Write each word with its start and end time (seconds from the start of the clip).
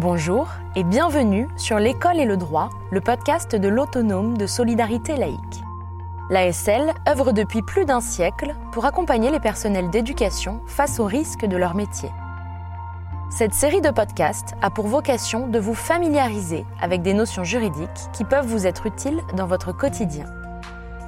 Bonjour 0.00 0.46
et 0.76 0.84
bienvenue 0.84 1.48
sur 1.56 1.80
L'école 1.80 2.20
et 2.20 2.24
le 2.24 2.36
droit, 2.36 2.70
le 2.92 3.00
podcast 3.00 3.56
de 3.56 3.66
l'autonome 3.66 4.38
de 4.38 4.46
solidarité 4.46 5.16
laïque. 5.16 5.64
L'ASL 6.30 6.94
œuvre 7.08 7.32
depuis 7.32 7.62
plus 7.62 7.84
d'un 7.84 8.00
siècle 8.00 8.54
pour 8.70 8.84
accompagner 8.84 9.32
les 9.32 9.40
personnels 9.40 9.90
d'éducation 9.90 10.60
face 10.68 11.00
aux 11.00 11.04
risques 11.04 11.46
de 11.46 11.56
leur 11.56 11.74
métier. 11.74 12.10
Cette 13.28 13.54
série 13.54 13.80
de 13.80 13.90
podcasts 13.90 14.54
a 14.62 14.70
pour 14.70 14.86
vocation 14.86 15.48
de 15.48 15.58
vous 15.58 15.74
familiariser 15.74 16.64
avec 16.80 17.02
des 17.02 17.12
notions 17.12 17.42
juridiques 17.42 17.88
qui 18.12 18.22
peuvent 18.22 18.46
vous 18.46 18.68
être 18.68 18.86
utiles 18.86 19.20
dans 19.34 19.48
votre 19.48 19.72
quotidien. 19.72 20.26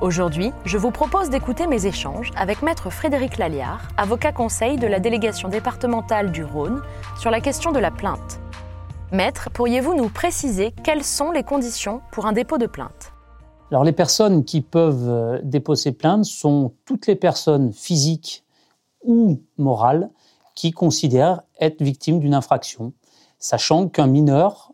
Aujourd'hui, 0.00 0.50
je 0.64 0.78
vous 0.78 0.92
propose 0.92 1.28
d'écouter 1.28 1.66
mes 1.66 1.84
échanges 1.84 2.30
avec 2.36 2.62
Maître 2.62 2.88
Frédéric 2.88 3.36
Laliard, 3.36 3.82
avocat 3.98 4.32
conseil 4.32 4.78
de 4.78 4.86
la 4.86 4.98
délégation 4.98 5.50
départementale 5.50 6.32
du 6.32 6.42
Rhône, 6.42 6.80
sur 7.18 7.30
la 7.30 7.42
question 7.42 7.70
de 7.70 7.80
la 7.80 7.90
plainte. 7.90 8.40
Maître, 9.10 9.48
pourriez-vous 9.54 9.94
nous 9.94 10.10
préciser 10.10 10.74
quelles 10.84 11.02
sont 11.02 11.30
les 11.30 11.42
conditions 11.42 12.02
pour 12.12 12.26
un 12.26 12.32
dépôt 12.32 12.58
de 12.58 12.66
plainte? 12.66 13.14
Alors 13.70 13.82
les 13.82 13.92
personnes 13.92 14.44
qui 14.44 14.60
peuvent 14.60 15.08
euh, 15.08 15.40
déposer 15.42 15.92
plainte 15.92 16.26
sont 16.26 16.74
toutes 16.84 17.06
les 17.06 17.16
personnes 17.16 17.72
physiques 17.72 18.44
ou 19.02 19.40
morales 19.56 20.10
qui 20.54 20.72
considèrent 20.72 21.40
être 21.58 21.80
victimes 21.80 22.20
d'une 22.20 22.34
infraction, 22.34 22.92
sachant 23.38 23.88
qu'un 23.88 24.08
mineur 24.08 24.72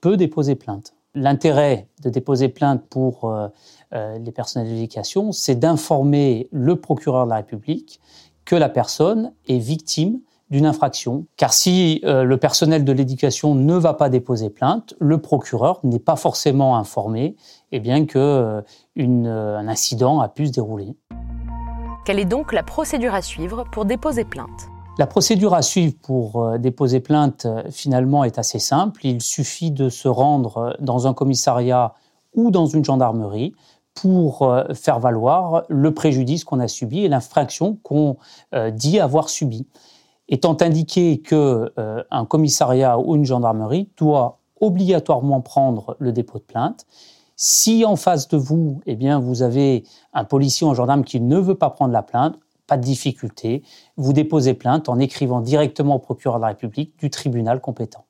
peut 0.00 0.16
déposer 0.16 0.54
plainte. 0.54 0.94
L'intérêt 1.14 1.86
de 2.02 2.08
déposer 2.08 2.48
plainte 2.48 2.82
pour 2.88 3.26
euh, 3.26 3.48
euh, 3.92 4.18
les 4.18 4.32
personnels 4.32 4.68
d'éducation, 4.68 5.30
c'est 5.30 5.56
d'informer 5.56 6.48
le 6.52 6.80
procureur 6.80 7.26
de 7.26 7.30
la 7.30 7.36
République 7.36 8.00
que 8.46 8.56
la 8.56 8.70
personne 8.70 9.34
est 9.46 9.58
victime 9.58 10.20
d'une 10.54 10.66
infraction. 10.66 11.26
Car 11.36 11.52
si 11.52 12.00
euh, 12.04 12.22
le 12.22 12.36
personnel 12.36 12.84
de 12.84 12.92
l'éducation 12.92 13.56
ne 13.56 13.74
va 13.74 13.92
pas 13.92 14.08
déposer 14.08 14.50
plainte, 14.50 14.94
le 15.00 15.18
procureur 15.18 15.80
n'est 15.82 15.98
pas 15.98 16.14
forcément 16.14 16.76
informé 16.76 17.24
et 17.24 17.34
eh 17.72 17.80
bien 17.80 18.06
que 18.06 18.18
euh, 18.20 18.60
euh, 19.00 19.58
un 19.58 19.66
incident 19.66 20.20
a 20.20 20.28
pu 20.28 20.46
se 20.46 20.52
dérouler. 20.52 20.94
Quelle 22.04 22.20
est 22.20 22.24
donc 22.24 22.52
la 22.52 22.62
procédure 22.62 23.14
à 23.14 23.22
suivre 23.22 23.64
pour 23.72 23.84
déposer 23.84 24.24
plainte? 24.24 24.68
La 24.96 25.08
procédure 25.08 25.54
à 25.54 25.62
suivre 25.62 25.94
pour 26.00 26.56
déposer 26.60 27.00
plainte, 27.00 27.48
finalement, 27.72 28.22
est 28.22 28.38
assez 28.38 28.60
simple. 28.60 29.04
Il 29.04 29.20
suffit 29.20 29.72
de 29.72 29.88
se 29.88 30.06
rendre 30.06 30.76
dans 30.78 31.08
un 31.08 31.14
commissariat 31.14 31.94
ou 32.36 32.52
dans 32.52 32.66
une 32.66 32.84
gendarmerie 32.84 33.54
pour 33.94 34.48
faire 34.72 35.00
valoir 35.00 35.64
le 35.68 35.92
préjudice 35.92 36.44
qu'on 36.44 36.60
a 36.60 36.68
subi 36.68 37.00
et 37.04 37.08
l'infraction 37.08 37.76
qu'on 37.82 38.18
dit 38.72 39.00
avoir 39.00 39.30
subi 39.30 39.66
étant 40.28 40.56
indiqué 40.60 41.20
que 41.20 41.72
euh, 41.78 42.02
un 42.10 42.24
commissariat 42.24 42.98
ou 42.98 43.14
une 43.14 43.24
gendarmerie 43.24 43.90
doit 43.96 44.38
obligatoirement 44.60 45.40
prendre 45.40 45.96
le 45.98 46.12
dépôt 46.12 46.38
de 46.38 46.44
plainte. 46.44 46.86
Si 47.36 47.84
en 47.84 47.96
face 47.96 48.28
de 48.28 48.36
vous, 48.36 48.80
eh 48.86 48.94
bien, 48.94 49.18
vous 49.18 49.42
avez 49.42 49.84
un 50.12 50.24
policier 50.24 50.66
ou 50.66 50.70
un 50.70 50.74
gendarme 50.74 51.04
qui 51.04 51.20
ne 51.20 51.38
veut 51.38 51.56
pas 51.56 51.70
prendre 51.70 51.92
la 51.92 52.02
plainte, 52.02 52.38
pas 52.66 52.76
de 52.76 52.82
difficulté, 52.82 53.62
vous 53.96 54.12
déposez 54.12 54.54
plainte 54.54 54.88
en 54.88 54.98
écrivant 54.98 55.40
directement 55.40 55.96
au 55.96 55.98
procureur 55.98 56.36
de 56.36 56.42
la 56.42 56.48
République 56.48 56.98
du 56.98 57.10
tribunal 57.10 57.60
compétent. 57.60 58.06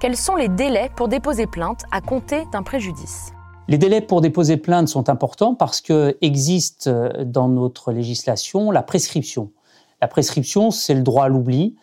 Quels 0.00 0.16
sont 0.16 0.36
les 0.36 0.48
délais 0.48 0.90
pour 0.96 1.08
déposer 1.08 1.46
plainte 1.46 1.82
à 1.90 2.00
compter 2.00 2.44
d'un 2.52 2.62
préjudice? 2.62 3.32
Les 3.68 3.78
délais 3.78 4.00
pour 4.00 4.20
déposer 4.20 4.56
plainte 4.56 4.88
sont 4.88 5.08
importants 5.08 5.54
parce 5.54 5.80
que 5.80 6.16
existe 6.20 6.88
dans 6.88 7.48
notre 7.48 7.92
législation 7.92 8.70
la 8.70 8.82
prescription. 8.82 9.50
La 10.04 10.08
prescription, 10.08 10.70
c'est 10.70 10.92
le 10.92 11.00
droit 11.00 11.24
à 11.24 11.28
l'oubli. 11.28 11.76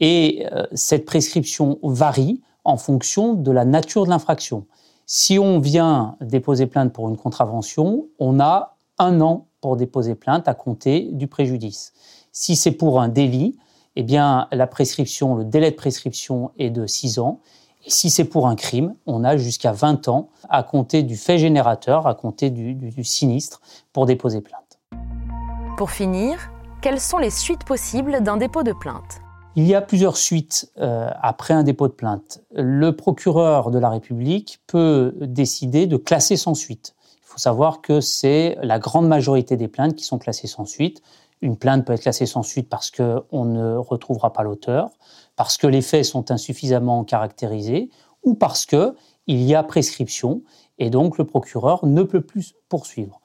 Et 0.00 0.46
euh, 0.52 0.66
cette 0.72 1.04
prescription 1.04 1.78
varie 1.82 2.40
en 2.64 2.78
fonction 2.78 3.34
de 3.34 3.50
la 3.52 3.66
nature 3.66 4.06
de 4.06 4.08
l'infraction. 4.08 4.64
Si 5.04 5.38
on 5.38 5.58
vient 5.58 6.16
déposer 6.22 6.64
plainte 6.64 6.94
pour 6.94 7.10
une 7.10 7.18
contravention, 7.18 8.06
on 8.18 8.40
a 8.40 8.78
un 8.96 9.20
an 9.20 9.48
pour 9.60 9.76
déposer 9.76 10.14
plainte 10.14 10.48
à 10.48 10.54
compter 10.54 11.10
du 11.12 11.26
préjudice. 11.26 11.92
Si 12.32 12.56
c'est 12.56 12.72
pour 12.72 13.02
un 13.02 13.08
délit, 13.08 13.58
eh 13.96 14.02
bien, 14.02 14.48
la 14.50 14.66
prescription, 14.66 15.34
le 15.34 15.44
délai 15.44 15.70
de 15.70 15.76
prescription 15.76 16.52
est 16.58 16.70
de 16.70 16.86
6 16.86 17.18
ans. 17.18 17.40
Et 17.84 17.90
si 17.90 18.08
c'est 18.08 18.24
pour 18.24 18.48
un 18.48 18.56
crime, 18.56 18.94
on 19.04 19.24
a 19.24 19.36
jusqu'à 19.36 19.72
20 19.72 20.08
ans 20.08 20.30
à 20.48 20.62
compter 20.62 21.02
du 21.02 21.18
fait 21.18 21.36
générateur, 21.36 22.06
à 22.06 22.14
compter 22.14 22.48
du, 22.48 22.72
du 22.72 23.04
sinistre 23.04 23.60
pour 23.92 24.06
déposer 24.06 24.40
plainte. 24.40 24.78
Pour 25.76 25.90
finir, 25.90 26.50
quelles 26.80 27.00
sont 27.00 27.18
les 27.18 27.30
suites 27.30 27.64
possibles 27.64 28.22
d'un 28.22 28.36
dépôt 28.36 28.62
de 28.62 28.72
plainte 28.72 29.20
il 29.56 29.66
y 29.66 29.74
a 29.74 29.80
plusieurs 29.80 30.16
suites 30.16 30.70
euh, 30.78 31.10
après 31.20 31.52
un 31.52 31.64
dépôt 31.64 31.88
de 31.88 31.92
plainte. 31.92 32.40
Le 32.54 32.94
procureur 32.94 33.72
de 33.72 33.78
la 33.80 33.90
République 33.90 34.60
peut 34.68 35.12
décider 35.20 35.86
de 35.86 35.96
classer 35.96 36.36
sans 36.36 36.54
suite. 36.54 36.94
Il 37.16 37.26
faut 37.26 37.38
savoir 37.38 37.80
que 37.80 38.00
c'est 38.00 38.56
la 38.62 38.78
grande 38.78 39.08
majorité 39.08 39.56
des 39.56 39.66
plaintes 39.66 39.96
qui 39.96 40.04
sont 40.04 40.18
classées 40.18 40.46
sans 40.46 40.64
suite. 40.64 41.02
Une 41.40 41.56
plainte 41.56 41.84
peut 41.84 41.92
être 41.94 42.02
classée 42.02 42.26
sans 42.26 42.44
suite 42.44 42.68
parce 42.68 42.92
qu'on 42.92 43.44
ne 43.46 43.74
retrouvera 43.74 44.32
pas 44.32 44.44
l'auteur, 44.44 44.90
parce 45.34 45.56
que 45.56 45.66
les 45.66 45.82
faits 45.82 46.04
sont 46.04 46.30
insuffisamment 46.30 47.02
caractérisés, 47.02 47.90
ou 48.22 48.34
parce 48.34 48.64
qu'il 48.64 48.94
y 49.26 49.56
a 49.56 49.64
prescription 49.64 50.42
et 50.78 50.88
donc 50.88 51.18
le 51.18 51.24
procureur 51.24 51.84
ne 51.84 52.04
peut 52.04 52.20
plus 52.20 52.54
poursuivre. 52.68 53.20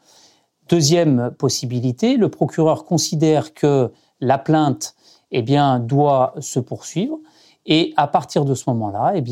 Deuxième 0.74 1.30
possibilité, 1.38 2.18
le 2.18 2.30
procureur 2.30 2.84
considère 2.84 3.54
que 3.54 3.92
la 4.20 4.40
plainte 4.40 4.96
eh 5.30 5.44
doit 5.44 6.34
se 6.40 6.60
poursuivre. 6.60 7.20
Et 7.68 7.94
à 7.96 8.08
partir 8.08 8.44
de 8.44 8.56
ce 8.56 8.64
moment-là, 8.72 9.14
eh 9.16 9.24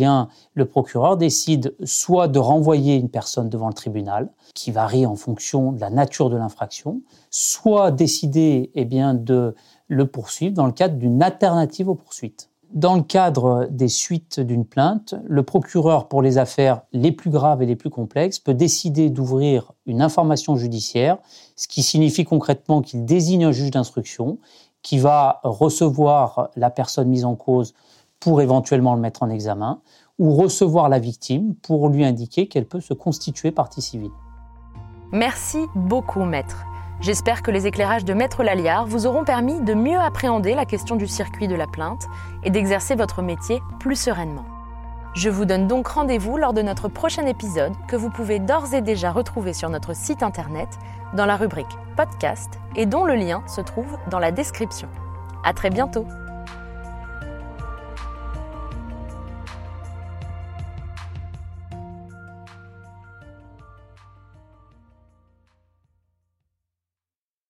le 0.54 0.66
procureur 0.66 1.18
décide 1.18 1.76
soit 1.84 2.28
de 2.28 2.38
renvoyer 2.38 2.94
une 2.94 3.10
personne 3.10 3.50
devant 3.50 3.70
le 3.70 3.74
tribunal, 3.74 4.30
qui 4.54 4.70
varie 4.70 5.08
en 5.08 5.16
fonction 5.16 5.72
de 5.72 5.82
la 5.82 5.90
nature 5.90 6.30
de 6.30 6.38
l'infraction, 6.38 7.02
soit 7.32 7.90
décider 7.90 8.70
eh 8.76 8.86
de 8.86 9.56
le 9.88 10.06
poursuivre 10.06 10.54
dans 10.54 10.68
le 10.68 10.74
cadre 10.74 10.98
d'une 10.98 11.24
alternative 11.24 11.90
aux 11.90 11.96
poursuites. 11.96 12.51
Dans 12.74 12.96
le 12.96 13.02
cadre 13.02 13.68
des 13.70 13.90
suites 13.90 14.40
d'une 14.40 14.66
plainte, 14.66 15.16
le 15.26 15.44
procureur, 15.44 16.08
pour 16.08 16.22
les 16.22 16.38
affaires 16.38 16.84
les 16.94 17.12
plus 17.12 17.30
graves 17.30 17.62
et 17.62 17.66
les 17.66 17.76
plus 17.76 17.90
complexes, 17.90 18.40
peut 18.40 18.54
décider 18.54 19.10
d'ouvrir 19.10 19.74
une 19.86 20.02
information 20.02 20.56
judiciaire, 20.56 21.18
ce 21.58 21.68
qui 21.68 21.84
signifie 21.84 22.24
concrètement 22.24 22.82
qu'il 22.82 23.04
désigne 23.04 23.44
un 23.44 23.52
juge 23.52 23.72
d'instruction 23.72 24.38
qui 24.84 25.00
va 25.00 25.42
recevoir 25.44 26.50
la 26.56 26.70
personne 26.70 27.10
mise 27.10 27.26
en 27.26 27.36
cause 27.36 27.74
pour 28.22 28.42
éventuellement 28.42 28.96
le 28.96 29.02
mettre 29.02 29.24
en 29.24 29.30
examen, 29.30 29.82
ou 30.18 30.34
recevoir 30.34 30.88
la 30.88 31.00
victime 31.00 31.56
pour 31.56 31.90
lui 31.90 32.06
indiquer 32.06 32.48
qu'elle 32.48 32.68
peut 32.68 32.80
se 32.80 32.94
constituer 32.94 33.52
partie 33.52 33.82
civile. 33.82 34.12
Merci 35.12 35.60
beaucoup, 35.76 36.24
maître. 36.24 36.64
J'espère 37.02 37.42
que 37.42 37.50
les 37.50 37.66
éclairages 37.66 38.06
de 38.06 38.14
Maître 38.14 38.44
Laliard 38.44 38.86
vous 38.86 39.08
auront 39.08 39.24
permis 39.24 39.60
de 39.60 39.74
mieux 39.74 40.00
appréhender 40.00 40.54
la 40.54 40.66
question 40.66 40.96
du 40.96 41.08
circuit 41.08 41.48
de 41.48 41.56
la 41.56 41.66
plainte 41.66 42.08
et 42.44 42.52
d'exercer 42.52 42.94
votre 42.94 43.24
métier 43.24 43.64
plus 43.80 43.96
sereinement. 43.96 44.46
Je 45.16 45.30
vous 45.30 45.46
donne 45.46 45.68
donc 45.68 45.88
rendez-vous 45.88 46.38
lors 46.38 46.54
de 46.54 46.62
notre 46.62 46.90
prochain 46.90 47.26
épisode 47.26 47.74
que 47.88 47.96
vous 47.96 48.12
pouvez 48.12 48.38
d'ores 48.38 48.76
et 48.76 48.82
déjà 48.82 49.12
retrouver 49.12 49.54
sur 49.54 49.70
notre 49.70 49.96
site 49.96 50.22
internet 50.22 50.70
dans 51.16 51.26
la 51.26 51.38
rubrique 51.38 51.76
podcast 51.98 52.60
et 52.76 52.86
dont 52.86 53.04
le 53.04 53.16
lien 53.16 53.42
se 53.48 53.62
trouve 53.62 53.98
dans 54.12 54.20
la 54.20 54.32
description. 54.32 54.88
À 55.44 55.54
très 55.54 55.72
bientôt! 55.72 56.06